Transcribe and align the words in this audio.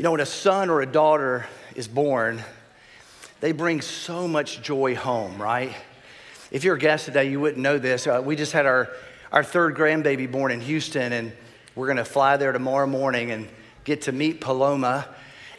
You 0.00 0.04
know, 0.04 0.12
when 0.12 0.20
a 0.20 0.24
son 0.24 0.70
or 0.70 0.80
a 0.80 0.86
daughter 0.86 1.46
is 1.74 1.86
born, 1.86 2.42
they 3.40 3.52
bring 3.52 3.82
so 3.82 4.26
much 4.26 4.62
joy 4.62 4.94
home, 4.94 5.36
right? 5.36 5.74
If 6.50 6.64
you're 6.64 6.76
a 6.76 6.78
guest 6.78 7.04
today, 7.04 7.28
you 7.28 7.38
wouldn't 7.38 7.60
know 7.60 7.76
this. 7.76 8.06
Uh, 8.06 8.22
we 8.24 8.34
just 8.34 8.52
had 8.52 8.64
our, 8.64 8.88
our 9.30 9.44
third 9.44 9.76
grandbaby 9.76 10.32
born 10.32 10.52
in 10.52 10.62
Houston, 10.62 11.12
and 11.12 11.32
we're 11.74 11.86
gonna 11.86 12.06
fly 12.06 12.38
there 12.38 12.50
tomorrow 12.50 12.86
morning 12.86 13.30
and 13.30 13.46
get 13.84 14.00
to 14.00 14.12
meet 14.12 14.40
Paloma, 14.40 15.06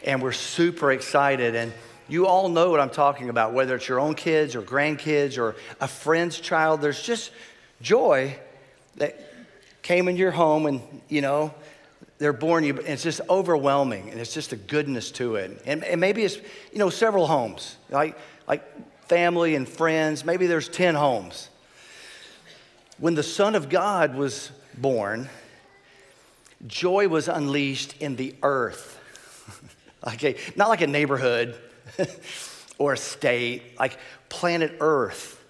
and 0.02 0.20
we're 0.20 0.32
super 0.32 0.90
excited. 0.90 1.54
And 1.54 1.72
you 2.08 2.26
all 2.26 2.48
know 2.48 2.68
what 2.68 2.80
I'm 2.80 2.90
talking 2.90 3.28
about, 3.28 3.52
whether 3.52 3.76
it's 3.76 3.86
your 3.86 4.00
own 4.00 4.16
kids 4.16 4.56
or 4.56 4.62
grandkids 4.62 5.38
or 5.38 5.54
a 5.80 5.86
friend's 5.86 6.40
child, 6.40 6.80
there's 6.80 7.00
just 7.00 7.30
joy 7.80 8.36
that 8.96 9.20
came 9.82 10.08
in 10.08 10.16
your 10.16 10.32
home 10.32 10.66
and, 10.66 10.82
you 11.08 11.20
know, 11.20 11.54
they're 12.22 12.32
born 12.32 12.62
you, 12.62 12.76
it's 12.76 13.02
just 13.02 13.20
overwhelming, 13.28 14.10
and 14.10 14.20
it's 14.20 14.32
just 14.32 14.52
a 14.52 14.56
goodness 14.56 15.10
to 15.12 15.36
it. 15.36 15.60
And, 15.66 15.82
and 15.82 16.00
maybe 16.00 16.22
it's, 16.22 16.36
you 16.36 16.78
know, 16.78 16.88
several 16.88 17.26
homes, 17.26 17.76
like, 17.90 18.16
like 18.46 18.62
family 19.08 19.56
and 19.56 19.68
friends. 19.68 20.24
Maybe 20.24 20.46
there's 20.46 20.68
10 20.68 20.94
homes. 20.94 21.48
When 22.98 23.16
the 23.16 23.22
Son 23.24 23.56
of 23.56 23.68
God 23.68 24.14
was 24.14 24.52
born, 24.78 25.28
joy 26.66 27.08
was 27.08 27.26
unleashed 27.26 27.96
in 28.00 28.14
the 28.14 28.36
earth. 28.42 29.00
like 30.06 30.22
a, 30.22 30.36
not 30.54 30.68
like 30.68 30.80
a 30.80 30.86
neighborhood 30.86 31.56
or 32.78 32.92
a 32.92 32.96
state, 32.96 33.78
like 33.78 33.98
planet 34.28 34.76
Earth. 34.80 35.42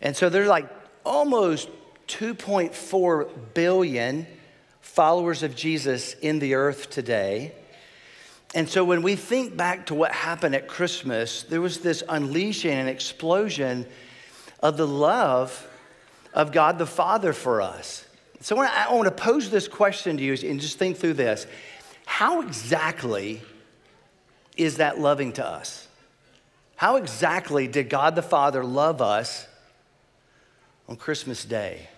And 0.00 0.16
so 0.16 0.28
there's 0.28 0.48
like 0.48 0.68
almost 1.04 1.68
2.4 2.08 3.28
billion 3.54 4.26
followers 4.96 5.42
of 5.42 5.54
Jesus 5.54 6.14
in 6.14 6.38
the 6.38 6.54
earth 6.54 6.88
today. 6.88 7.52
And 8.54 8.66
so 8.66 8.82
when 8.82 9.02
we 9.02 9.14
think 9.14 9.54
back 9.54 9.86
to 9.86 9.94
what 9.94 10.10
happened 10.10 10.54
at 10.54 10.68
Christmas, 10.68 11.42
there 11.42 11.60
was 11.60 11.80
this 11.80 12.02
unleashing 12.08 12.72
and 12.72 12.88
explosion 12.88 13.84
of 14.62 14.78
the 14.78 14.86
love 14.86 15.68
of 16.32 16.50
God 16.50 16.78
the 16.78 16.86
Father 16.86 17.34
for 17.34 17.60
us. 17.60 18.06
So 18.40 18.58
I 18.58 18.90
want 18.90 19.04
to 19.04 19.10
pose 19.10 19.50
this 19.50 19.68
question 19.68 20.16
to 20.16 20.22
you 20.22 20.32
and 20.48 20.58
just 20.58 20.78
think 20.78 20.96
through 20.96 21.12
this. 21.12 21.46
How 22.06 22.40
exactly 22.40 23.42
is 24.56 24.78
that 24.78 24.98
loving 24.98 25.34
to 25.34 25.46
us? 25.46 25.86
How 26.76 26.96
exactly 26.96 27.68
did 27.68 27.90
God 27.90 28.14
the 28.14 28.22
Father 28.22 28.64
love 28.64 29.02
us 29.02 29.46
on 30.88 30.96
Christmas 30.96 31.44
Day? 31.44 31.90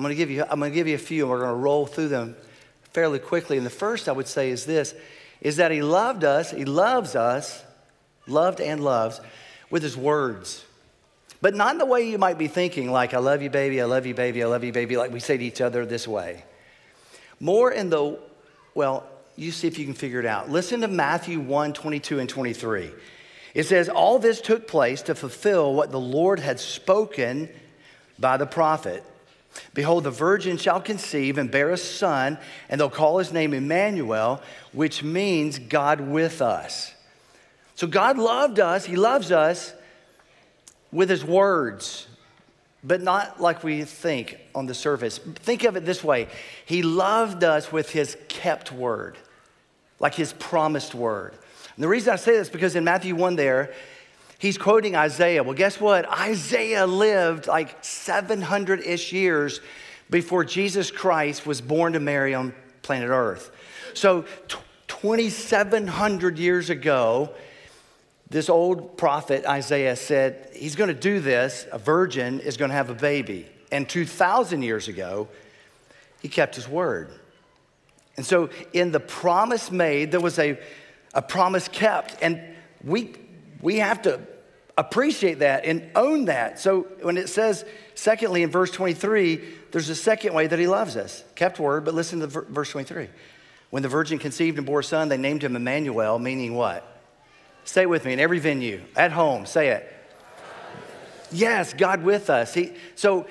I'm 0.00 0.04
going 0.04 0.12
to 0.12 0.16
give 0.16 0.30
you, 0.30 0.46
I'm 0.48 0.58
going 0.58 0.72
to 0.72 0.74
give 0.74 0.88
you 0.88 0.94
a 0.94 0.98
few, 0.98 1.24
and 1.24 1.30
we're 1.30 1.40
going 1.40 1.50
to 1.50 1.56
roll 1.56 1.84
through 1.84 2.08
them 2.08 2.34
fairly 2.84 3.18
quickly. 3.18 3.58
And 3.58 3.66
the 3.66 3.68
first 3.68 4.08
I 4.08 4.12
would 4.12 4.26
say 4.26 4.48
is 4.48 4.64
this, 4.64 4.94
is 5.42 5.56
that 5.56 5.70
he 5.70 5.82
loved 5.82 6.24
us, 6.24 6.52
he 6.52 6.64
loves 6.64 7.14
us, 7.14 7.62
loved 8.26 8.62
and 8.62 8.82
loves, 8.82 9.20
with 9.68 9.82
his 9.82 9.98
words. 9.98 10.64
But 11.42 11.54
not 11.54 11.72
in 11.72 11.78
the 11.78 11.84
way 11.84 12.08
you 12.08 12.16
might 12.16 12.38
be 12.38 12.48
thinking, 12.48 12.90
like, 12.90 13.12
I 13.12 13.18
love 13.18 13.42
you, 13.42 13.50
baby, 13.50 13.78
I 13.78 13.84
love 13.84 14.06
you, 14.06 14.14
baby, 14.14 14.42
I 14.42 14.46
love 14.46 14.64
you, 14.64 14.72
baby, 14.72 14.96
like 14.96 15.12
we 15.12 15.20
say 15.20 15.36
to 15.36 15.44
each 15.44 15.60
other 15.60 15.84
this 15.84 16.08
way. 16.08 16.44
More 17.38 17.70
in 17.70 17.90
the, 17.90 18.18
well, 18.74 19.06
you 19.36 19.52
see 19.52 19.68
if 19.68 19.78
you 19.78 19.84
can 19.84 19.92
figure 19.92 20.20
it 20.20 20.24
out. 20.24 20.48
Listen 20.48 20.80
to 20.80 20.88
Matthew 20.88 21.40
1 21.40 21.74
22 21.74 22.20
and 22.20 22.26
23. 22.26 22.90
It 23.52 23.64
says, 23.64 23.90
All 23.90 24.18
this 24.18 24.40
took 24.40 24.66
place 24.66 25.02
to 25.02 25.14
fulfill 25.14 25.74
what 25.74 25.90
the 25.90 26.00
Lord 26.00 26.40
had 26.40 26.58
spoken 26.58 27.50
by 28.18 28.38
the 28.38 28.46
prophet. 28.46 29.04
Behold, 29.74 30.04
the 30.04 30.10
virgin 30.10 30.56
shall 30.56 30.80
conceive 30.80 31.38
and 31.38 31.50
bear 31.50 31.70
a 31.70 31.76
son, 31.76 32.38
and 32.68 32.80
they'll 32.80 32.90
call 32.90 33.18
his 33.18 33.32
name 33.32 33.52
Emmanuel, 33.52 34.40
which 34.72 35.02
means 35.02 35.58
God 35.58 36.00
with 36.00 36.40
us. 36.40 36.94
So 37.80 37.86
God 37.86 38.18
loved 38.18 38.60
us, 38.60 38.84
He 38.84 38.96
loves 38.96 39.32
us 39.32 39.72
with 40.92 41.08
His 41.08 41.24
words, 41.24 42.06
but 42.84 43.00
not 43.00 43.40
like 43.40 43.64
we 43.64 43.84
think 43.84 44.38
on 44.54 44.66
the 44.66 44.74
surface. 44.74 45.16
Think 45.16 45.64
of 45.64 45.76
it 45.76 45.86
this 45.86 46.04
way 46.04 46.28
He 46.66 46.82
loved 46.82 47.42
us 47.42 47.72
with 47.72 47.90
His 47.90 48.18
kept 48.28 48.70
word, 48.70 49.16
like 49.98 50.14
His 50.14 50.34
promised 50.34 50.94
word. 50.94 51.32
And 51.74 51.82
the 51.82 51.88
reason 51.88 52.12
I 52.12 52.16
say 52.16 52.32
this 52.32 52.50
because 52.50 52.76
in 52.76 52.84
Matthew 52.84 53.14
1 53.14 53.36
there, 53.36 53.72
he's 54.40 54.58
quoting 54.58 54.96
Isaiah. 54.96 55.44
Well, 55.44 55.54
guess 55.54 55.80
what? 55.80 56.10
Isaiah 56.10 56.86
lived 56.86 57.46
like 57.46 57.84
700 57.84 58.80
ish 58.80 59.12
years 59.12 59.60
before 60.08 60.44
Jesus 60.44 60.90
Christ 60.90 61.46
was 61.46 61.60
born 61.60 61.92
to 61.92 62.00
Mary 62.00 62.34
on 62.34 62.52
planet 62.82 63.10
Earth. 63.10 63.52
So, 63.94 64.24
2,700 64.88 66.38
years 66.38 66.68
ago, 66.68 67.32
this 68.28 68.48
old 68.48 68.96
prophet 68.98 69.44
Isaiah 69.44 69.96
said, 69.96 70.50
He's 70.54 70.74
going 70.74 70.88
to 70.88 71.00
do 71.00 71.20
this. 71.20 71.66
A 71.70 71.78
virgin 71.78 72.40
is 72.40 72.56
going 72.56 72.70
to 72.70 72.74
have 72.74 72.90
a 72.90 72.94
baby. 72.94 73.46
And 73.70 73.88
2,000 73.88 74.62
years 74.62 74.88
ago, 74.88 75.28
he 76.20 76.28
kept 76.28 76.56
his 76.56 76.68
word. 76.68 77.12
And 78.16 78.26
so, 78.26 78.50
in 78.72 78.90
the 78.90 79.00
promise 79.00 79.70
made, 79.70 80.10
there 80.10 80.20
was 80.20 80.38
a, 80.38 80.58
a 81.14 81.22
promise 81.22 81.68
kept. 81.68 82.16
And 82.20 82.40
we, 82.82 83.14
we 83.60 83.78
have 83.78 84.02
to 84.02 84.20
appreciate 84.80 85.40
that 85.40 85.64
and 85.64 85.90
own 85.94 86.24
that. 86.26 86.58
So 86.58 86.86
when 87.02 87.16
it 87.16 87.28
says, 87.28 87.64
secondly, 87.94 88.42
in 88.42 88.50
verse 88.50 88.70
23, 88.70 89.42
there's 89.70 89.88
a 89.88 89.94
second 89.94 90.34
way 90.34 90.46
that 90.46 90.58
he 90.58 90.66
loves 90.66 90.96
us. 90.96 91.22
Kept 91.34 91.60
word, 91.60 91.84
but 91.84 91.94
listen 91.94 92.20
to 92.20 92.26
verse 92.26 92.70
23. 92.70 93.08
When 93.70 93.82
the 93.82 93.88
virgin 93.88 94.18
conceived 94.18 94.58
and 94.58 94.66
bore 94.66 94.80
a 94.80 94.84
son, 94.84 95.08
they 95.08 95.16
named 95.16 95.44
him 95.44 95.54
Emmanuel, 95.54 96.18
meaning 96.18 96.54
what? 96.54 96.86
Say 97.64 97.86
with 97.86 98.04
me 98.04 98.14
in 98.14 98.20
every 98.20 98.38
venue, 98.38 98.82
at 98.96 99.12
home, 99.12 99.46
say 99.46 99.68
it. 99.68 99.96
Yes, 101.30 101.72
God 101.72 102.02
with 102.02 102.30
us. 102.30 102.52
He, 102.54 102.72
so 102.96 103.26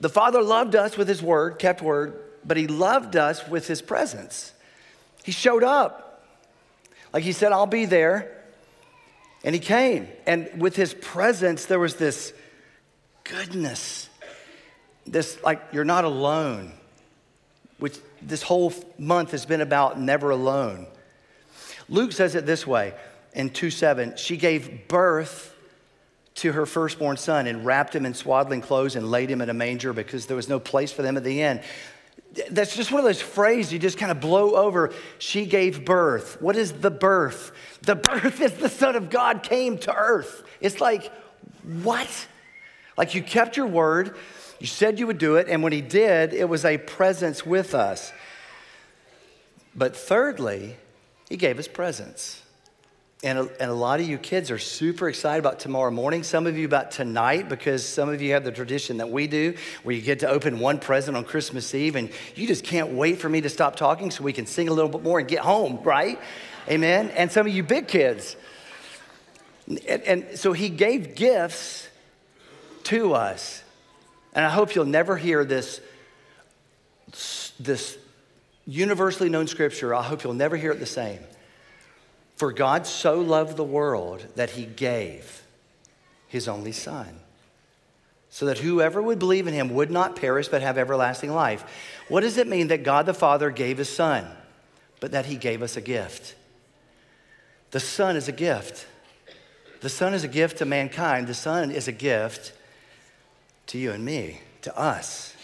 the 0.00 0.10
Father 0.10 0.42
loved 0.42 0.74
us 0.74 0.98
with 0.98 1.08
his 1.08 1.22
word, 1.22 1.58
kept 1.58 1.80
word, 1.80 2.20
but 2.44 2.56
he 2.56 2.66
loved 2.66 3.16
us 3.16 3.48
with 3.48 3.66
his 3.66 3.80
presence. 3.80 4.52
He 5.24 5.32
showed 5.32 5.62
up. 5.62 6.26
Like 7.12 7.22
he 7.22 7.32
said, 7.32 7.52
I'll 7.52 7.66
be 7.66 7.86
there. 7.86 8.37
And 9.44 9.54
he 9.54 9.60
came. 9.60 10.08
And 10.26 10.60
with 10.60 10.76
his 10.76 10.94
presence, 10.94 11.66
there 11.66 11.78
was 11.78 11.96
this 11.96 12.32
goodness. 13.24 14.08
This, 15.06 15.42
like, 15.42 15.62
you're 15.72 15.84
not 15.84 16.04
alone, 16.04 16.72
which 17.78 17.98
this 18.20 18.42
whole 18.42 18.72
month 18.98 19.30
has 19.30 19.46
been 19.46 19.60
about 19.60 20.00
never 20.00 20.30
alone. 20.30 20.86
Luke 21.88 22.12
says 22.12 22.34
it 22.34 22.46
this 22.46 22.66
way 22.66 22.94
in 23.32 23.50
2 23.50 23.70
7 23.70 24.16
she 24.16 24.36
gave 24.36 24.88
birth 24.88 25.54
to 26.34 26.52
her 26.52 26.66
firstborn 26.66 27.16
son 27.16 27.46
and 27.46 27.64
wrapped 27.64 27.94
him 27.94 28.06
in 28.06 28.14
swaddling 28.14 28.60
clothes 28.60 28.94
and 28.94 29.10
laid 29.10 29.30
him 29.30 29.40
in 29.40 29.50
a 29.50 29.54
manger 29.54 29.92
because 29.92 30.26
there 30.26 30.36
was 30.36 30.48
no 30.48 30.60
place 30.60 30.92
for 30.92 31.02
them 31.02 31.16
at 31.16 31.24
the 31.24 31.42
inn. 31.42 31.60
That's 32.50 32.76
just 32.76 32.92
one 32.92 33.00
of 33.00 33.04
those 33.04 33.22
phrases 33.22 33.72
you 33.72 33.78
just 33.78 33.98
kind 33.98 34.12
of 34.12 34.20
blow 34.20 34.54
over. 34.54 34.92
She 35.18 35.46
gave 35.46 35.84
birth. 35.84 36.40
What 36.40 36.56
is 36.56 36.72
the 36.72 36.90
birth? 36.90 37.52
The 37.82 37.96
birth 37.96 38.40
is 38.40 38.52
the 38.54 38.68
Son 38.68 38.96
of 38.96 39.10
God 39.10 39.42
came 39.42 39.78
to 39.78 39.94
earth. 39.94 40.44
It's 40.60 40.80
like, 40.80 41.12
what? 41.82 42.08
Like 42.96 43.14
you 43.14 43.22
kept 43.22 43.56
your 43.56 43.66
word, 43.66 44.16
you 44.58 44.66
said 44.66 44.98
you 44.98 45.06
would 45.06 45.18
do 45.18 45.36
it, 45.36 45.48
and 45.48 45.62
when 45.62 45.72
he 45.72 45.80
did, 45.80 46.34
it 46.34 46.48
was 46.48 46.64
a 46.64 46.78
presence 46.78 47.46
with 47.46 47.74
us. 47.74 48.12
But 49.74 49.96
thirdly, 49.96 50.76
he 51.28 51.36
gave 51.36 51.58
us 51.58 51.68
presents. 51.68 52.42
And 53.24 53.38
a, 53.38 53.48
and 53.60 53.68
a 53.68 53.74
lot 53.74 53.98
of 53.98 54.08
you 54.08 54.16
kids 54.16 54.48
are 54.52 54.58
super 54.58 55.08
excited 55.08 55.40
about 55.40 55.58
tomorrow 55.58 55.90
morning. 55.90 56.22
Some 56.22 56.46
of 56.46 56.56
you 56.56 56.64
about 56.64 56.92
tonight 56.92 57.48
because 57.48 57.84
some 57.84 58.08
of 58.08 58.22
you 58.22 58.34
have 58.34 58.44
the 58.44 58.52
tradition 58.52 58.98
that 58.98 59.10
we 59.10 59.26
do 59.26 59.54
where 59.82 59.94
you 59.96 60.02
get 60.02 60.20
to 60.20 60.28
open 60.28 60.60
one 60.60 60.78
present 60.78 61.16
on 61.16 61.24
Christmas 61.24 61.74
Eve 61.74 61.96
and 61.96 62.10
you 62.36 62.46
just 62.46 62.62
can't 62.62 62.90
wait 62.90 63.18
for 63.18 63.28
me 63.28 63.40
to 63.40 63.48
stop 63.48 63.74
talking 63.74 64.12
so 64.12 64.22
we 64.22 64.32
can 64.32 64.46
sing 64.46 64.68
a 64.68 64.72
little 64.72 64.90
bit 64.90 65.02
more 65.02 65.18
and 65.18 65.26
get 65.26 65.40
home, 65.40 65.80
right? 65.82 66.20
Amen. 66.68 67.10
And 67.10 67.32
some 67.32 67.44
of 67.44 67.52
you 67.52 67.64
big 67.64 67.88
kids. 67.88 68.36
And, 69.66 70.02
and 70.02 70.38
so 70.38 70.52
he 70.52 70.68
gave 70.68 71.16
gifts 71.16 71.88
to 72.84 73.14
us. 73.14 73.64
And 74.32 74.44
I 74.44 74.50
hope 74.50 74.76
you'll 74.76 74.84
never 74.84 75.16
hear 75.16 75.44
this, 75.44 75.80
this 77.58 77.98
universally 78.64 79.28
known 79.28 79.48
scripture. 79.48 79.92
I 79.92 80.02
hope 80.02 80.22
you'll 80.22 80.34
never 80.34 80.56
hear 80.56 80.70
it 80.70 80.78
the 80.78 80.86
same. 80.86 81.18
For 82.38 82.52
God 82.52 82.86
so 82.86 83.20
loved 83.20 83.56
the 83.56 83.64
world 83.64 84.24
that 84.36 84.50
he 84.50 84.64
gave 84.64 85.42
his 86.28 86.46
only 86.46 86.70
Son, 86.70 87.18
so 88.30 88.46
that 88.46 88.58
whoever 88.58 89.02
would 89.02 89.18
believe 89.18 89.48
in 89.48 89.54
him 89.54 89.74
would 89.74 89.90
not 89.90 90.14
perish 90.14 90.46
but 90.46 90.62
have 90.62 90.78
everlasting 90.78 91.34
life. 91.34 91.64
What 92.08 92.20
does 92.20 92.38
it 92.38 92.46
mean 92.46 92.68
that 92.68 92.84
God 92.84 93.06
the 93.06 93.14
Father 93.14 93.50
gave 93.50 93.78
his 93.78 93.88
Son, 93.88 94.24
but 95.00 95.10
that 95.10 95.26
he 95.26 95.34
gave 95.34 95.62
us 95.62 95.76
a 95.76 95.80
gift? 95.80 96.36
The 97.72 97.80
Son 97.80 98.14
is 98.14 98.28
a 98.28 98.32
gift. 98.32 98.86
The 99.80 99.88
Son 99.88 100.14
is 100.14 100.22
a 100.22 100.28
gift 100.28 100.58
to 100.58 100.64
mankind. 100.64 101.26
The 101.26 101.34
Son 101.34 101.72
is 101.72 101.88
a 101.88 101.92
gift 101.92 102.52
to 103.66 103.78
you 103.78 103.90
and 103.90 104.04
me, 104.04 104.42
to 104.62 104.78
us. 104.78 105.34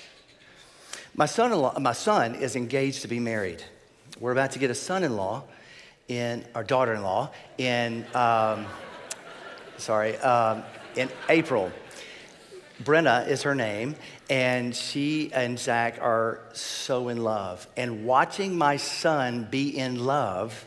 My 1.17 1.27
son, 1.27 1.83
my 1.83 1.93
son 1.93 2.37
is 2.37 2.55
engaged 2.57 3.03
to 3.03 3.09
be 3.09 3.19
married. 3.19 3.65
We're 4.21 4.33
about 4.33 4.53
to 4.53 4.59
get 4.61 4.71
a 4.71 4.75
son 4.75 5.03
in 5.03 5.17
law. 5.17 5.45
In 6.09 6.45
our 6.55 6.65
daughter-in-law 6.65 7.31
in 7.59 8.05
um, 8.15 8.67
sorry 9.77 10.17
um, 10.19 10.63
in 10.97 11.09
April. 11.29 11.73
Brenna 12.83 13.29
is 13.29 13.43
her 13.43 13.55
name, 13.55 13.95
and 14.29 14.75
she 14.75 15.33
and 15.33 15.59
Zach 15.59 15.99
are 16.01 16.41
so 16.53 17.09
in 17.09 17.23
love. 17.23 17.67
And 17.77 18.05
watching 18.05 18.59
my 18.59 18.77
son 18.77 19.47
be 19.49 19.79
in 19.79 20.05
love 20.05 20.65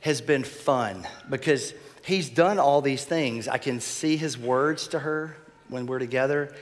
has 0.00 0.20
been 0.20 0.42
fun 0.44 1.06
because 1.30 1.74
he's 2.04 2.28
done 2.28 2.58
all 2.58 2.82
these 2.82 3.04
things. 3.04 3.46
I 3.46 3.58
can 3.58 3.80
see 3.80 4.16
his 4.16 4.36
words 4.36 4.88
to 4.88 4.98
her 4.98 5.36
when 5.68 5.86
we're 5.86 6.00
together. 6.00 6.54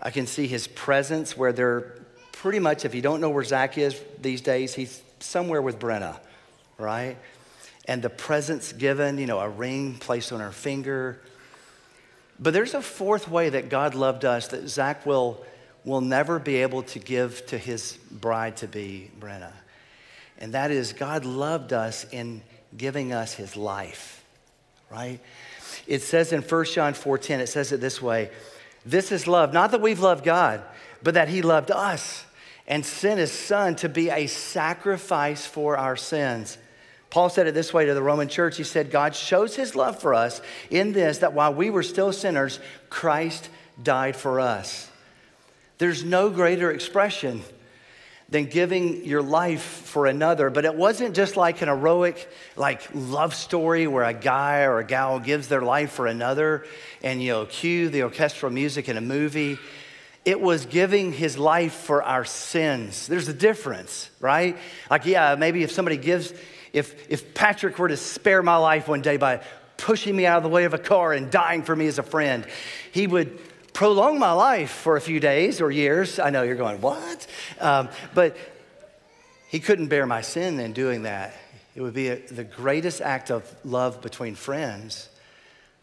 I 0.00 0.10
can 0.10 0.26
see 0.26 0.46
his 0.46 0.66
presence 0.66 1.36
where 1.36 1.52
they're 1.52 1.94
pretty 2.32 2.58
much, 2.58 2.84
if 2.84 2.94
you 2.94 3.02
don't 3.02 3.20
know 3.20 3.30
where 3.30 3.44
Zach 3.44 3.78
is 3.78 4.00
these 4.20 4.40
days, 4.40 4.74
he's 4.74 5.02
somewhere 5.20 5.62
with 5.62 5.78
Brenna, 5.78 6.18
right? 6.78 7.16
And 7.86 8.02
the 8.02 8.10
presence 8.10 8.72
given, 8.72 9.18
you 9.18 9.26
know, 9.26 9.40
a 9.40 9.48
ring 9.48 9.96
placed 9.96 10.32
on 10.32 10.40
her 10.40 10.52
finger. 10.52 11.20
But 12.38 12.52
there's 12.52 12.74
a 12.74 12.82
fourth 12.82 13.28
way 13.28 13.48
that 13.50 13.68
God 13.68 13.94
loved 13.94 14.24
us 14.24 14.48
that 14.48 14.68
Zach 14.68 15.04
will, 15.06 15.44
will 15.84 16.00
never 16.00 16.38
be 16.38 16.56
able 16.56 16.82
to 16.84 16.98
give 16.98 17.46
to 17.46 17.58
his 17.58 17.98
bride 18.10 18.56
to 18.58 18.68
be, 18.68 19.10
Brenna. 19.18 19.52
And 20.38 20.54
that 20.54 20.70
is, 20.70 20.92
God 20.92 21.24
loved 21.24 21.72
us 21.72 22.04
in 22.10 22.42
giving 22.76 23.12
us 23.12 23.34
his 23.34 23.56
life, 23.56 24.24
right? 24.90 25.20
It 25.86 26.02
says 26.02 26.32
in 26.32 26.42
1 26.42 26.64
John 26.66 26.94
4:10, 26.94 27.40
it 27.40 27.48
says 27.48 27.72
it 27.72 27.80
this 27.80 28.00
way: 28.00 28.30
This 28.84 29.12
is 29.12 29.26
love, 29.26 29.52
not 29.52 29.70
that 29.70 29.80
we've 29.80 30.00
loved 30.00 30.24
God, 30.24 30.62
but 31.02 31.14
that 31.14 31.28
he 31.28 31.42
loved 31.42 31.70
us 31.70 32.24
and 32.66 32.84
sent 32.84 33.18
his 33.18 33.32
son 33.32 33.74
to 33.76 33.88
be 33.88 34.10
a 34.10 34.26
sacrifice 34.26 35.46
for 35.46 35.76
our 35.76 35.96
sins. 35.96 36.58
Paul 37.12 37.28
said 37.28 37.46
it 37.46 37.52
this 37.52 37.74
way 37.74 37.84
to 37.84 37.92
the 37.92 38.02
Roman 38.02 38.26
church. 38.26 38.56
He 38.56 38.64
said, 38.64 38.90
God 38.90 39.14
shows 39.14 39.54
his 39.54 39.76
love 39.76 40.00
for 40.00 40.14
us 40.14 40.40
in 40.70 40.94
this 40.94 41.18
that 41.18 41.34
while 41.34 41.52
we 41.52 41.68
were 41.68 41.82
still 41.82 42.10
sinners, 42.10 42.58
Christ 42.88 43.50
died 43.82 44.16
for 44.16 44.40
us. 44.40 44.90
There's 45.76 46.04
no 46.04 46.30
greater 46.30 46.70
expression 46.70 47.42
than 48.30 48.46
giving 48.46 49.04
your 49.04 49.20
life 49.20 49.60
for 49.60 50.06
another. 50.06 50.48
But 50.48 50.64
it 50.64 50.74
wasn't 50.74 51.14
just 51.14 51.36
like 51.36 51.60
an 51.60 51.68
heroic, 51.68 52.32
like 52.56 52.80
love 52.94 53.34
story 53.34 53.86
where 53.86 54.04
a 54.04 54.14
guy 54.14 54.62
or 54.62 54.78
a 54.78 54.84
gal 54.84 55.20
gives 55.20 55.48
their 55.48 55.60
life 55.60 55.92
for 55.92 56.06
another 56.06 56.64
and, 57.02 57.22
you 57.22 57.32
know, 57.32 57.44
cue 57.44 57.90
the 57.90 58.04
orchestral 58.04 58.50
music 58.50 58.88
in 58.88 58.96
a 58.96 59.02
movie. 59.02 59.58
It 60.24 60.40
was 60.40 60.64
giving 60.64 61.12
his 61.12 61.36
life 61.36 61.74
for 61.74 62.02
our 62.02 62.24
sins. 62.24 63.06
There's 63.06 63.28
a 63.28 63.34
difference, 63.34 64.08
right? 64.18 64.56
Like, 64.88 65.04
yeah, 65.04 65.34
maybe 65.38 65.62
if 65.62 65.72
somebody 65.72 65.98
gives, 65.98 66.32
if, 66.72 67.10
if 67.10 67.34
Patrick 67.34 67.78
were 67.78 67.88
to 67.88 67.96
spare 67.96 68.42
my 68.42 68.56
life 68.56 68.88
one 68.88 69.02
day 69.02 69.16
by 69.16 69.42
pushing 69.76 70.14
me 70.16 70.26
out 70.26 70.38
of 70.38 70.42
the 70.42 70.48
way 70.48 70.64
of 70.64 70.74
a 70.74 70.78
car 70.78 71.12
and 71.12 71.30
dying 71.30 71.62
for 71.62 71.74
me 71.74 71.86
as 71.86 71.98
a 71.98 72.02
friend, 72.02 72.46
he 72.92 73.06
would 73.06 73.38
prolong 73.72 74.18
my 74.18 74.32
life 74.32 74.70
for 74.70 74.96
a 74.96 75.00
few 75.00 75.20
days 75.20 75.60
or 75.60 75.70
years. 75.70 76.18
I 76.18 76.30
know 76.30 76.42
you're 76.42 76.56
going, 76.56 76.80
what? 76.80 77.26
Um, 77.60 77.88
but 78.14 78.36
he 79.48 79.60
couldn't 79.60 79.88
bear 79.88 80.06
my 80.06 80.20
sin 80.20 80.60
in 80.60 80.72
doing 80.72 81.02
that. 81.02 81.34
It 81.74 81.80
would 81.80 81.94
be 81.94 82.08
a, 82.08 82.16
the 82.16 82.44
greatest 82.44 83.00
act 83.00 83.30
of 83.30 83.50
love 83.64 84.02
between 84.02 84.34
friends, 84.34 85.08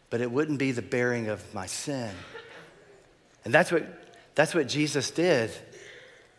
but 0.08 0.20
it 0.20 0.30
wouldn't 0.30 0.58
be 0.58 0.72
the 0.72 0.82
bearing 0.82 1.28
of 1.28 1.54
my 1.54 1.66
sin. 1.66 2.10
And 3.44 3.54
that's 3.54 3.72
what, 3.72 3.84
that's 4.34 4.54
what 4.54 4.68
Jesus 4.68 5.10
did. 5.10 5.50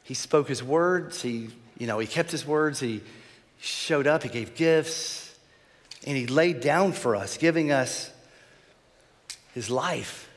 He 0.04 0.14
spoke 0.14 0.48
his 0.48 0.64
words, 0.64 1.22
he, 1.22 1.50
you 1.78 1.88
know, 1.88 2.00
he 2.00 2.08
kept 2.08 2.32
his 2.32 2.46
words, 2.46 2.80
he 2.80 3.02
showed 3.62 4.08
up, 4.08 4.24
he 4.24 4.30
gave 4.30 4.56
gifts, 4.56 5.34
and 6.06 6.18
he 6.18 6.26
laid 6.26 6.62
down 6.62 6.92
for 6.92 7.16
us, 7.16 7.38
giving 7.38 7.72
us 7.72 8.12
his 9.54 9.70
life. 9.70 10.28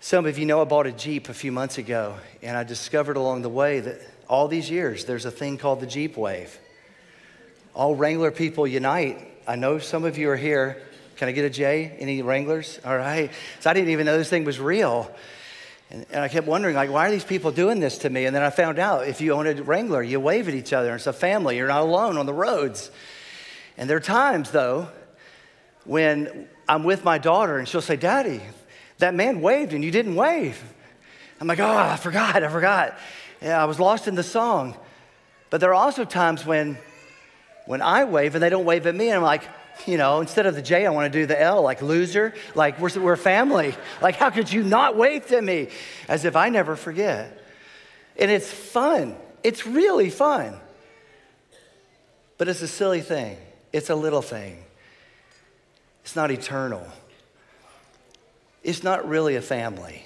Some 0.00 0.26
of 0.26 0.38
you 0.38 0.46
know 0.46 0.60
I 0.60 0.64
bought 0.64 0.86
a 0.86 0.92
Jeep 0.92 1.28
a 1.28 1.34
few 1.34 1.50
months 1.50 1.78
ago, 1.78 2.14
and 2.42 2.56
I 2.56 2.62
discovered 2.62 3.16
along 3.16 3.42
the 3.42 3.48
way 3.48 3.80
that 3.80 4.00
all 4.28 4.48
these 4.48 4.70
years 4.70 5.06
there's 5.06 5.24
a 5.24 5.30
thing 5.30 5.56
called 5.56 5.80
the 5.80 5.86
Jeep 5.86 6.16
Wave. 6.16 6.56
All 7.74 7.94
Wrangler 7.96 8.30
people 8.30 8.66
unite. 8.66 9.18
I 9.48 9.56
know 9.56 9.78
some 9.78 10.04
of 10.04 10.18
you 10.18 10.30
are 10.30 10.36
here. 10.36 10.82
Can 11.16 11.28
I 11.28 11.32
get 11.32 11.44
a 11.44 11.50
J? 11.50 11.96
Any 11.98 12.20
Wranglers? 12.22 12.78
All 12.84 12.96
right. 12.96 13.30
So 13.60 13.70
I 13.70 13.72
didn't 13.72 13.90
even 13.90 14.04
know 14.06 14.18
this 14.18 14.28
thing 14.28 14.44
was 14.44 14.60
real. 14.60 15.10
And, 15.90 16.04
and, 16.10 16.20
I 16.20 16.28
kept 16.28 16.46
wondering, 16.46 16.74
like, 16.74 16.90
why 16.90 17.08
are 17.08 17.10
these 17.10 17.24
people 17.24 17.52
doing 17.52 17.78
this 17.78 17.98
to 17.98 18.10
me? 18.10 18.24
And 18.24 18.34
then 18.34 18.42
I 18.42 18.50
found 18.50 18.78
out 18.78 19.06
if 19.06 19.20
you 19.20 19.32
own 19.32 19.46
a 19.46 19.54
Wrangler, 19.62 20.02
you 20.02 20.18
wave 20.18 20.48
at 20.48 20.54
each 20.54 20.72
other. 20.72 20.94
It's 20.94 21.06
a 21.06 21.12
family. 21.12 21.56
You're 21.56 21.68
not 21.68 21.82
alone 21.82 22.16
on 22.16 22.26
the 22.26 22.34
roads. 22.34 22.90
And 23.76 23.88
there 23.88 23.96
are 23.96 24.00
times, 24.00 24.50
though, 24.50 24.88
when 25.84 26.48
I'm 26.68 26.82
with 26.82 27.04
my 27.04 27.18
daughter 27.18 27.58
and 27.58 27.68
she'll 27.68 27.80
say, 27.80 27.96
Daddy, 27.96 28.40
that 28.98 29.14
man 29.14 29.40
waved 29.40 29.72
and 29.72 29.84
you 29.84 29.90
didn't 29.90 30.16
wave. 30.16 30.60
I'm 31.40 31.46
like, 31.46 31.60
oh, 31.60 31.76
I 31.76 31.96
forgot, 31.96 32.42
I 32.42 32.48
forgot. 32.48 32.98
Yeah, 33.40 33.62
I 33.62 33.66
was 33.66 33.78
lost 33.78 34.08
in 34.08 34.14
the 34.14 34.22
song. 34.22 34.74
But 35.50 35.60
there 35.60 35.70
are 35.70 35.74
also 35.74 36.04
times 36.04 36.44
when, 36.44 36.78
when 37.66 37.82
I 37.82 38.04
wave 38.04 38.34
and 38.34 38.42
they 38.42 38.48
don't 38.48 38.64
wave 38.64 38.86
at 38.86 38.94
me, 38.94 39.08
and 39.08 39.16
I'm 39.18 39.22
like, 39.22 39.42
you 39.84 39.98
know, 39.98 40.20
instead 40.20 40.46
of 40.46 40.54
the 40.54 40.62
J, 40.62 40.86
I 40.86 40.90
want 40.90 41.12
to 41.12 41.18
do 41.18 41.26
the 41.26 41.40
L, 41.40 41.62
like 41.62 41.82
loser. 41.82 42.34
Like, 42.54 42.78
we're, 42.78 42.98
we're 43.00 43.16
family. 43.16 43.74
Like, 44.00 44.16
how 44.16 44.30
could 44.30 44.52
you 44.52 44.62
not 44.62 44.96
wave 44.96 45.26
to 45.26 45.40
me? 45.40 45.68
As 46.08 46.24
if 46.24 46.36
I 46.36 46.48
never 46.48 46.76
forget. 46.76 47.42
And 48.18 48.30
it's 48.30 48.50
fun. 48.50 49.16
It's 49.42 49.66
really 49.66 50.10
fun. 50.10 50.58
But 52.38 52.48
it's 52.48 52.62
a 52.62 52.68
silly 52.68 53.00
thing, 53.00 53.38
it's 53.72 53.90
a 53.90 53.94
little 53.94 54.22
thing, 54.22 54.62
it's 56.02 56.14
not 56.14 56.30
eternal 56.30 56.86
It's 58.62 58.82
not 58.82 59.08
really 59.08 59.36
a 59.36 59.42
family. 59.42 60.04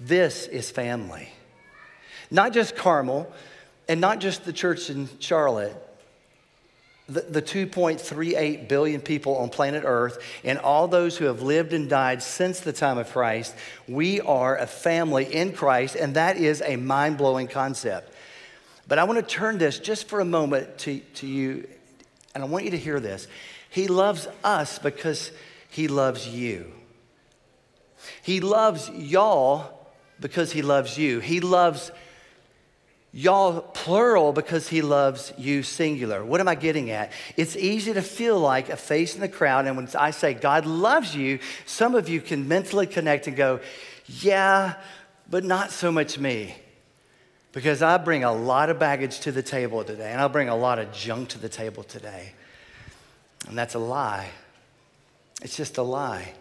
This 0.00 0.46
is 0.46 0.70
family. 0.70 1.28
Not 2.30 2.52
just 2.52 2.76
Carmel 2.76 3.30
and 3.88 4.00
not 4.00 4.20
just 4.20 4.44
the 4.44 4.52
church 4.52 4.90
in 4.90 5.08
Charlotte, 5.18 5.76
the, 7.08 7.22
the 7.22 7.42
2.38 7.42 8.68
billion 8.68 9.00
people 9.00 9.36
on 9.38 9.48
planet 9.48 9.82
Earth 9.86 10.22
and 10.44 10.58
all 10.58 10.88
those 10.88 11.16
who 11.16 11.24
have 11.24 11.40
lived 11.40 11.72
and 11.72 11.88
died 11.88 12.22
since 12.22 12.60
the 12.60 12.72
time 12.72 12.98
of 12.98 13.10
Christ. 13.10 13.54
We 13.86 14.20
are 14.20 14.56
a 14.56 14.66
family 14.66 15.24
in 15.32 15.52
Christ, 15.52 15.96
and 15.96 16.14
that 16.14 16.36
is 16.36 16.62
a 16.62 16.76
mind 16.76 17.16
blowing 17.16 17.48
concept. 17.48 18.12
But 18.86 18.98
I 18.98 19.04
want 19.04 19.18
to 19.18 19.34
turn 19.34 19.58
this 19.58 19.78
just 19.78 20.08
for 20.08 20.20
a 20.20 20.24
moment 20.24 20.78
to, 20.78 21.00
to 21.16 21.26
you, 21.26 21.66
and 22.34 22.44
I 22.44 22.46
want 22.46 22.66
you 22.66 22.70
to 22.72 22.78
hear 22.78 23.00
this. 23.00 23.26
He 23.70 23.88
loves 23.88 24.28
us 24.44 24.78
because 24.78 25.30
he 25.70 25.88
loves 25.88 26.28
you. 26.28 26.72
He 28.22 28.40
loves 28.40 28.90
y'all 28.90 29.88
because 30.20 30.52
he 30.52 30.62
loves 30.62 30.98
you. 30.98 31.20
He 31.20 31.40
loves 31.40 31.90
y'all 33.18 33.60
plural 33.60 34.32
because 34.32 34.68
he 34.68 34.80
loves 34.80 35.32
you 35.36 35.64
singular. 35.64 36.24
What 36.24 36.40
am 36.40 36.46
I 36.46 36.54
getting 36.54 36.92
at? 36.92 37.10
It's 37.36 37.56
easy 37.56 37.92
to 37.94 38.02
feel 38.02 38.38
like 38.38 38.68
a 38.68 38.76
face 38.76 39.16
in 39.16 39.20
the 39.20 39.28
crowd. 39.28 39.66
And 39.66 39.76
when 39.76 39.88
I 39.98 40.12
say 40.12 40.34
God 40.34 40.66
loves 40.66 41.16
you, 41.16 41.40
some 41.66 41.96
of 41.96 42.08
you 42.08 42.20
can 42.20 42.46
mentally 42.46 42.86
connect 42.86 43.26
and 43.26 43.36
go, 43.36 43.58
yeah, 44.06 44.74
but 45.28 45.42
not 45.42 45.72
so 45.72 45.90
much 45.90 46.16
me. 46.16 46.54
Because 47.50 47.82
I 47.82 47.96
bring 47.96 48.22
a 48.22 48.32
lot 48.32 48.70
of 48.70 48.78
baggage 48.78 49.18
to 49.20 49.32
the 49.32 49.42
table 49.42 49.82
today, 49.82 50.12
and 50.12 50.20
I 50.20 50.28
bring 50.28 50.48
a 50.48 50.56
lot 50.56 50.78
of 50.78 50.92
junk 50.92 51.30
to 51.30 51.38
the 51.38 51.48
table 51.48 51.82
today. 51.82 52.34
And 53.48 53.58
that's 53.58 53.74
a 53.74 53.80
lie. 53.80 54.28
It's 55.42 55.56
just 55.56 55.76
a 55.78 55.82
lie. 55.82 56.34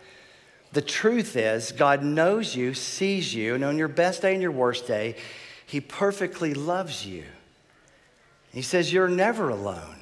The 0.74 0.82
truth 0.84 1.36
is, 1.38 1.72
God 1.72 2.04
knows 2.04 2.56
you, 2.56 2.76
sees 2.76 3.34
you, 3.34 3.56
and 3.56 3.64
on 3.64 3.80
your 3.80 3.88
best 3.88 4.22
day 4.22 4.34
and 4.34 4.44
your 4.44 4.52
worst 4.52 4.86
day, 4.86 5.16
He 5.68 5.82
perfectly 5.82 6.54
loves 6.54 7.06
you. 7.06 7.26
He 8.54 8.62
says, 8.62 8.92
You're 8.92 9.10
never 9.10 9.50
alone. 9.50 9.98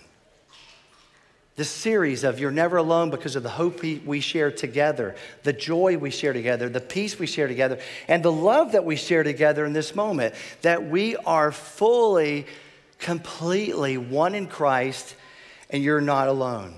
This 1.56 1.70
series 1.70 2.24
of 2.24 2.40
You're 2.40 2.52
Never 2.52 2.78
Alone 2.78 3.10
because 3.10 3.36
of 3.36 3.44
the 3.44 3.50
hope 3.50 3.82
we 3.82 4.20
share 4.20 4.52
together, 4.52 5.16
the 5.44 5.54
joy 5.54 5.98
we 5.98 6.12
share 6.12 6.34
together, 6.34 6.70
the 6.70 6.82
peace 6.82 7.18
we 7.18 7.28
share 7.28 7.48
together, 7.48 7.80
and 8.08 8.22
the 8.22 8.32
love 8.32 8.74
that 8.74 8.86
we 8.86 8.96
share 8.98 9.24
together 9.24 9.66
in 9.66 9.74
this 9.74 9.96
moment, 9.96 10.36
that 10.62 10.88
we 10.88 11.16
are 11.16 11.54
fully, 11.54 12.46
completely 13.00 13.98
one 13.98 14.36
in 14.36 14.48
Christ, 14.48 15.16
and 15.70 15.82
you're 15.82 16.02
not 16.02 16.28
alone. 16.28 16.76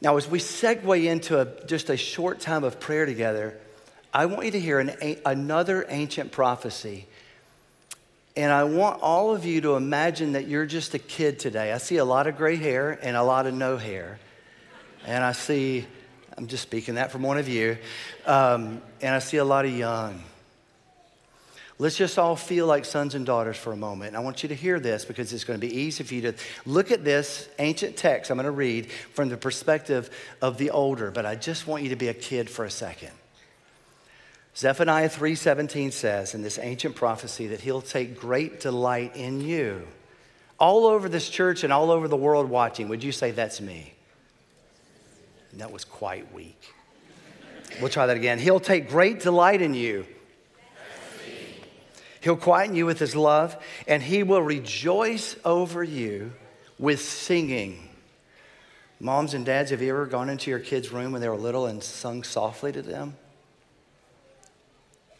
Now, 0.00 0.16
as 0.16 0.28
we 0.28 0.40
segue 0.40 1.04
into 1.04 1.40
a, 1.40 1.64
just 1.64 1.88
a 1.88 1.96
short 1.96 2.40
time 2.40 2.64
of 2.64 2.78
prayer 2.78 3.06
together, 3.06 3.56
I 4.12 4.26
want 4.26 4.46
you 4.46 4.50
to 4.50 4.60
hear 4.60 4.80
an, 4.80 5.16
another 5.24 5.86
ancient 5.88 6.32
prophecy. 6.32 7.06
And 8.36 8.50
I 8.50 8.64
want 8.64 9.00
all 9.00 9.34
of 9.34 9.44
you 9.44 9.60
to 9.60 9.76
imagine 9.76 10.32
that 10.32 10.48
you're 10.48 10.66
just 10.66 10.94
a 10.94 10.98
kid 10.98 11.38
today. 11.38 11.72
I 11.72 11.78
see 11.78 11.98
a 11.98 12.04
lot 12.04 12.26
of 12.26 12.36
gray 12.36 12.56
hair 12.56 12.98
and 13.00 13.16
a 13.16 13.22
lot 13.22 13.46
of 13.46 13.54
no 13.54 13.76
hair. 13.76 14.18
And 15.06 15.22
I 15.22 15.32
see, 15.32 15.86
I'm 16.36 16.48
just 16.48 16.64
speaking 16.64 16.96
that 16.96 17.12
from 17.12 17.22
one 17.22 17.38
of 17.38 17.48
you, 17.48 17.78
um, 18.26 18.82
and 19.00 19.14
I 19.14 19.20
see 19.20 19.36
a 19.36 19.44
lot 19.44 19.66
of 19.66 19.72
young. 19.72 20.20
Let's 21.78 21.96
just 21.96 22.18
all 22.18 22.36
feel 22.36 22.66
like 22.66 22.84
sons 22.84 23.14
and 23.14 23.26
daughters 23.26 23.56
for 23.56 23.72
a 23.72 23.76
moment. 23.76 24.16
I 24.16 24.20
want 24.20 24.42
you 24.42 24.48
to 24.48 24.54
hear 24.54 24.80
this 24.80 25.04
because 25.04 25.32
it's 25.32 25.44
going 25.44 25.60
to 25.60 25.66
be 25.66 25.74
easy 25.74 26.04
for 26.04 26.14
you 26.14 26.22
to 26.22 26.34
look 26.66 26.90
at 26.90 27.04
this 27.04 27.48
ancient 27.58 27.96
text 27.96 28.30
I'm 28.30 28.36
going 28.36 28.44
to 28.44 28.52
read 28.52 28.90
from 28.90 29.28
the 29.28 29.36
perspective 29.36 30.08
of 30.40 30.56
the 30.58 30.70
older, 30.70 31.10
but 31.10 31.26
I 31.26 31.34
just 31.34 31.66
want 31.66 31.82
you 31.82 31.90
to 31.90 31.96
be 31.96 32.08
a 32.08 32.14
kid 32.14 32.48
for 32.48 32.64
a 32.64 32.70
second. 32.70 33.10
Zephaniah 34.56 35.08
3:17 35.08 35.92
says 35.92 36.34
in 36.34 36.42
this 36.42 36.58
ancient 36.58 36.94
prophecy 36.94 37.48
that 37.48 37.60
he'll 37.60 37.82
take 37.82 38.18
great 38.18 38.60
delight 38.60 39.16
in 39.16 39.40
you. 39.40 39.86
All 40.58 40.86
over 40.86 41.08
this 41.08 41.28
church 41.28 41.64
and 41.64 41.72
all 41.72 41.90
over 41.90 42.06
the 42.06 42.16
world 42.16 42.48
watching, 42.48 42.88
would 42.88 43.02
you 43.02 43.10
say 43.10 43.32
that's 43.32 43.60
me? 43.60 43.92
And 45.50 45.60
that 45.60 45.72
was 45.72 45.84
quite 45.84 46.32
weak. 46.32 46.72
We'll 47.80 47.90
try 47.90 48.06
that 48.06 48.16
again. 48.16 48.38
He'll 48.38 48.60
take 48.60 48.88
great 48.88 49.20
delight 49.20 49.60
in 49.60 49.74
you. 49.74 50.06
He'll 52.20 52.36
quieten 52.36 52.76
you 52.76 52.86
with 52.86 52.98
his 52.98 53.14
love, 53.14 53.56
and 53.86 54.02
he 54.02 54.22
will 54.22 54.40
rejoice 54.40 55.36
over 55.44 55.82
you 55.82 56.32
with 56.78 57.00
singing. 57.02 57.88
Moms 59.00 59.34
and 59.34 59.44
dads, 59.44 59.72
have 59.72 59.82
you 59.82 59.90
ever 59.90 60.06
gone 60.06 60.30
into 60.30 60.50
your 60.50 60.60
kids' 60.60 60.90
room 60.90 61.12
when 61.12 61.20
they 61.20 61.28
were 61.28 61.36
little 61.36 61.66
and 61.66 61.82
sung 61.82 62.22
softly 62.22 62.72
to 62.72 62.80
them? 62.80 63.16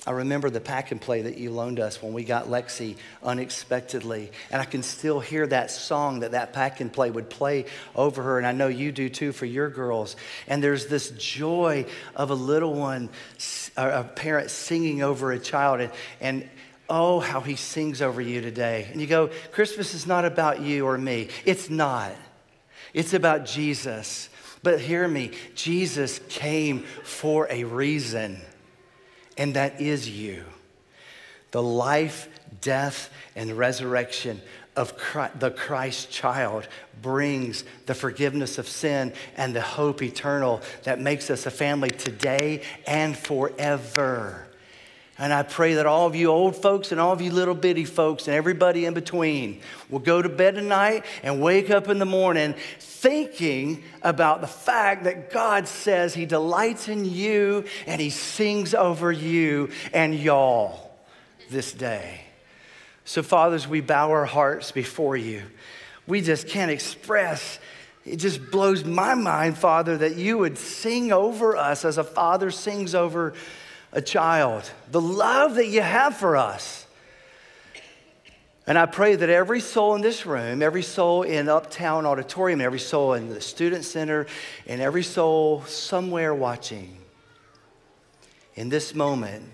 I 0.06 0.10
remember 0.10 0.50
the 0.50 0.60
pack 0.60 0.90
and 0.90 1.00
play 1.00 1.22
that 1.22 1.38
you 1.38 1.50
loaned 1.50 1.80
us 1.80 2.02
when 2.02 2.12
we 2.12 2.24
got 2.24 2.48
Lexi 2.48 2.96
unexpectedly. 3.22 4.30
And 4.50 4.60
I 4.60 4.66
can 4.66 4.82
still 4.82 5.18
hear 5.18 5.46
that 5.46 5.70
song 5.70 6.20
that 6.20 6.32
that 6.32 6.52
pack 6.52 6.80
and 6.80 6.92
play 6.92 7.10
would 7.10 7.30
play 7.30 7.64
over 7.96 8.22
her. 8.22 8.36
And 8.36 8.46
I 8.46 8.52
know 8.52 8.68
you 8.68 8.92
do 8.92 9.08
too 9.08 9.32
for 9.32 9.46
your 9.46 9.70
girls. 9.70 10.16
And 10.46 10.62
there's 10.62 10.88
this 10.88 11.10
joy 11.10 11.86
of 12.14 12.30
a 12.30 12.34
little 12.34 12.74
one, 12.74 13.08
a 13.78 14.04
parent 14.04 14.50
singing 14.50 15.02
over 15.02 15.32
a 15.32 15.38
child. 15.38 15.80
And, 15.80 15.90
and 16.20 16.48
oh, 16.90 17.20
how 17.20 17.40
he 17.40 17.56
sings 17.56 18.02
over 18.02 18.20
you 18.20 18.42
today. 18.42 18.88
And 18.92 19.00
you 19.00 19.06
go, 19.06 19.30
Christmas 19.52 19.94
is 19.94 20.06
not 20.06 20.26
about 20.26 20.60
you 20.60 20.86
or 20.86 20.98
me. 20.98 21.28
It's 21.46 21.70
not, 21.70 22.12
it's 22.92 23.14
about 23.14 23.46
Jesus. 23.46 24.28
But 24.62 24.80
hear 24.80 25.08
me, 25.08 25.30
Jesus 25.54 26.20
came 26.28 26.80
for 27.04 27.46
a 27.50 27.64
reason 27.64 28.38
and 29.36 29.54
that 29.54 29.80
is 29.80 30.08
you. 30.08 30.44
The 31.50 31.62
life, 31.62 32.28
death, 32.60 33.10
and 33.36 33.52
resurrection 33.52 34.40
of 34.76 34.96
Christ, 34.96 35.38
the 35.38 35.50
Christ 35.50 36.10
child 36.10 36.66
brings 37.00 37.64
the 37.86 37.94
forgiveness 37.94 38.58
of 38.58 38.68
sin 38.68 39.12
and 39.36 39.54
the 39.54 39.60
hope 39.60 40.02
eternal 40.02 40.62
that 40.82 41.00
makes 41.00 41.30
us 41.30 41.46
a 41.46 41.50
family 41.50 41.90
today 41.90 42.62
and 42.86 43.16
forever. 43.16 44.46
And 45.16 45.32
I 45.32 45.44
pray 45.44 45.74
that 45.74 45.86
all 45.86 46.06
of 46.06 46.16
you 46.16 46.28
old 46.28 46.56
folks 46.56 46.90
and 46.90 47.00
all 47.00 47.12
of 47.12 47.20
you 47.20 47.30
little 47.30 47.54
bitty 47.54 47.84
folks 47.84 48.26
and 48.26 48.34
everybody 48.34 48.84
in 48.84 48.94
between 48.94 49.60
will 49.88 50.00
go 50.00 50.20
to 50.20 50.28
bed 50.28 50.56
tonight 50.56 51.04
and 51.22 51.40
wake 51.40 51.70
up 51.70 51.88
in 51.88 52.00
the 52.00 52.04
morning 52.04 52.54
thinking 52.80 53.84
about 54.02 54.40
the 54.40 54.48
fact 54.48 55.04
that 55.04 55.30
God 55.30 55.68
says 55.68 56.14
He 56.14 56.26
delights 56.26 56.88
in 56.88 57.04
you 57.04 57.64
and 57.86 58.00
He 58.00 58.10
sings 58.10 58.74
over 58.74 59.12
you 59.12 59.70
and 59.92 60.14
y'all 60.14 60.90
this 61.48 61.72
day. 61.72 62.22
So, 63.04 63.22
fathers, 63.22 63.68
we 63.68 63.80
bow 63.80 64.10
our 64.10 64.24
hearts 64.24 64.72
before 64.72 65.16
you. 65.16 65.42
We 66.06 66.22
just 66.22 66.48
can't 66.48 66.70
express 66.70 67.60
it 68.04 68.16
just 68.16 68.50
blows 68.50 68.84
my 68.84 69.14
mind, 69.14 69.56
Father, 69.56 69.96
that 69.98 70.16
you 70.16 70.36
would 70.38 70.58
sing 70.58 71.10
over 71.10 71.56
us 71.56 71.84
as 71.86 71.96
a 71.96 72.04
father 72.04 72.50
sings 72.50 72.94
over 72.94 73.32
a 73.94 74.02
child, 74.02 74.68
the 74.90 75.00
love 75.00 75.54
that 75.54 75.68
you 75.68 75.80
have 75.80 76.16
for 76.16 76.36
us. 76.36 76.86
And 78.66 78.76
I 78.76 78.86
pray 78.86 79.14
that 79.14 79.28
every 79.28 79.60
soul 79.60 79.94
in 79.94 80.00
this 80.00 80.26
room, 80.26 80.62
every 80.62 80.82
soul 80.82 81.22
in 81.22 81.48
Uptown 81.48 82.04
Auditorium, 82.04 82.60
every 82.60 82.78
soul 82.80 83.14
in 83.14 83.28
the 83.28 83.40
Student 83.40 83.84
Center, 83.84 84.26
and 84.66 84.80
every 84.80 85.04
soul 85.04 85.62
somewhere 85.62 86.34
watching, 86.34 86.96
in 88.56 88.68
this 88.68 88.94
moment, 88.94 89.44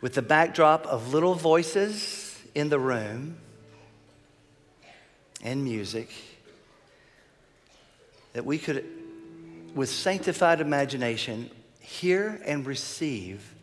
with 0.00 0.14
the 0.14 0.22
backdrop 0.22 0.86
of 0.86 1.12
little 1.12 1.34
voices 1.34 2.38
in 2.54 2.68
the 2.68 2.78
room 2.78 3.36
and 5.42 5.62
music, 5.62 6.10
that 8.32 8.44
we 8.44 8.58
could 8.58 8.84
with 9.74 9.90
sanctified 9.90 10.60
imagination, 10.60 11.50
hear 11.80 12.40
and 12.44 12.66
receive 12.66 13.54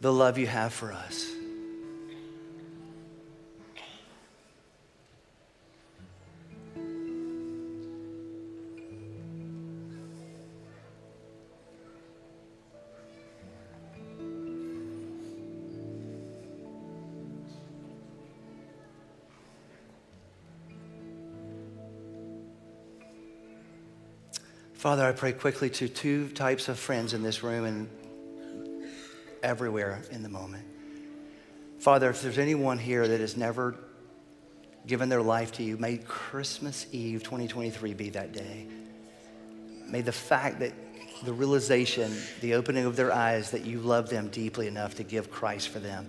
the 0.00 0.12
love 0.12 0.38
you 0.38 0.46
have 0.46 0.72
for 0.72 0.92
us. 0.92 1.30
Father, 24.80 25.04
I 25.04 25.12
pray 25.12 25.32
quickly 25.32 25.68
to 25.68 25.90
two 25.90 26.28
types 26.28 26.70
of 26.70 26.78
friends 26.78 27.12
in 27.12 27.22
this 27.22 27.42
room 27.42 27.66
and 27.66 27.86
everywhere 29.42 30.00
in 30.10 30.22
the 30.22 30.30
moment. 30.30 30.64
Father, 31.80 32.08
if 32.08 32.22
there's 32.22 32.38
anyone 32.38 32.78
here 32.78 33.06
that 33.06 33.20
has 33.20 33.36
never 33.36 33.76
given 34.86 35.10
their 35.10 35.20
life 35.20 35.52
to 35.52 35.62
you, 35.62 35.76
may 35.76 35.98
Christmas 35.98 36.86
Eve 36.92 37.22
2023 37.22 37.92
be 37.92 38.08
that 38.08 38.32
day. 38.32 38.68
May 39.86 40.00
the 40.00 40.12
fact 40.12 40.60
that 40.60 40.72
the 41.24 41.34
realization, 41.34 42.16
the 42.40 42.54
opening 42.54 42.86
of 42.86 42.96
their 42.96 43.12
eyes 43.12 43.50
that 43.50 43.66
you 43.66 43.80
love 43.80 44.08
them 44.08 44.28
deeply 44.28 44.66
enough 44.66 44.94
to 44.94 45.02
give 45.02 45.30
Christ 45.30 45.68
for 45.68 45.80
them. 45.80 46.08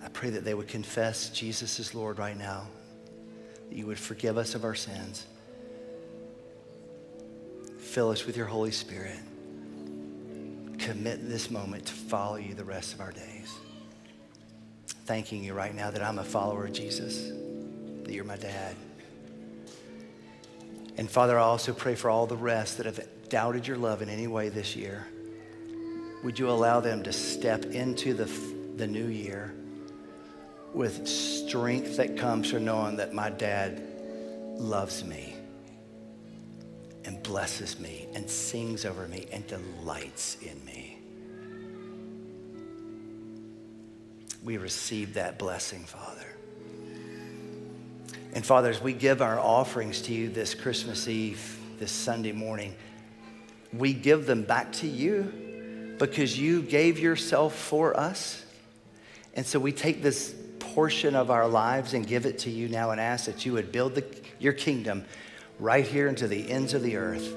I 0.00 0.08
pray 0.10 0.30
that 0.30 0.44
they 0.44 0.54
would 0.54 0.68
confess 0.68 1.30
Jesus 1.30 1.80
is 1.80 1.96
Lord 1.96 2.16
right 2.16 2.38
now, 2.38 2.68
that 3.68 3.76
you 3.76 3.88
would 3.88 3.98
forgive 3.98 4.38
us 4.38 4.54
of 4.54 4.62
our 4.62 4.76
sins 4.76 5.26
Fill 7.90 8.10
us 8.10 8.24
with 8.24 8.36
your 8.36 8.46
Holy 8.46 8.70
Spirit. 8.70 9.18
Commit 10.78 11.28
this 11.28 11.50
moment 11.50 11.86
to 11.86 11.92
follow 11.92 12.36
you 12.36 12.54
the 12.54 12.62
rest 12.62 12.94
of 12.94 13.00
our 13.00 13.10
days. 13.10 13.52
Thanking 15.06 15.42
you 15.42 15.54
right 15.54 15.74
now 15.74 15.90
that 15.90 16.00
I'm 16.00 16.20
a 16.20 16.24
follower 16.24 16.66
of 16.66 16.72
Jesus, 16.72 17.32
that 18.04 18.12
you're 18.12 18.22
my 18.22 18.36
dad. 18.36 18.76
And 20.98 21.10
Father, 21.10 21.36
I 21.36 21.42
also 21.42 21.72
pray 21.72 21.96
for 21.96 22.10
all 22.10 22.28
the 22.28 22.36
rest 22.36 22.76
that 22.76 22.86
have 22.86 23.00
doubted 23.28 23.66
your 23.66 23.76
love 23.76 24.02
in 24.02 24.08
any 24.08 24.28
way 24.28 24.50
this 24.50 24.76
year. 24.76 25.08
Would 26.22 26.38
you 26.38 26.48
allow 26.48 26.78
them 26.78 27.02
to 27.02 27.12
step 27.12 27.64
into 27.64 28.14
the, 28.14 28.26
the 28.76 28.86
new 28.86 29.08
year 29.08 29.52
with 30.72 31.08
strength 31.08 31.96
that 31.96 32.16
comes 32.16 32.52
from 32.52 32.66
knowing 32.66 32.98
that 32.98 33.12
my 33.12 33.30
dad 33.30 33.82
loves 34.60 35.04
me? 35.04 35.34
And 37.10 37.20
blesses 37.24 37.80
me 37.80 38.06
and 38.14 38.30
sings 38.30 38.84
over 38.84 39.08
me 39.08 39.26
and 39.32 39.44
delights 39.48 40.36
in 40.42 40.64
me. 40.64 40.96
We 44.44 44.58
receive 44.58 45.14
that 45.14 45.36
blessing, 45.36 45.80
Father. 45.80 46.26
And 48.32 48.46
Father, 48.46 48.70
as 48.70 48.80
we 48.80 48.92
give 48.92 49.22
our 49.22 49.40
offerings 49.40 50.02
to 50.02 50.14
you 50.14 50.28
this 50.28 50.54
Christmas 50.54 51.08
Eve, 51.08 51.58
this 51.80 51.90
Sunday 51.90 52.30
morning, 52.30 52.76
we 53.72 53.92
give 53.92 54.24
them 54.24 54.44
back 54.44 54.70
to 54.74 54.86
you 54.86 55.96
because 55.98 56.38
you 56.38 56.62
gave 56.62 57.00
yourself 57.00 57.56
for 57.56 57.98
us. 57.98 58.44
And 59.34 59.44
so 59.44 59.58
we 59.58 59.72
take 59.72 60.00
this 60.00 60.32
portion 60.60 61.16
of 61.16 61.28
our 61.28 61.48
lives 61.48 61.92
and 61.92 62.06
give 62.06 62.24
it 62.24 62.38
to 62.40 62.50
you 62.50 62.68
now 62.68 62.92
and 62.92 63.00
ask 63.00 63.24
that 63.26 63.44
you 63.44 63.54
would 63.54 63.72
build 63.72 63.96
the, 63.96 64.04
your 64.38 64.52
kingdom 64.52 65.04
right 65.60 65.86
here 65.86 66.08
into 66.08 66.26
the 66.26 66.50
ends 66.50 66.74
of 66.74 66.82
the 66.82 66.96
earth. 66.96 67.34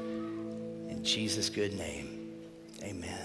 In 0.90 1.02
Jesus' 1.04 1.50
good 1.50 1.74
name, 1.74 2.32
amen. 2.82 3.23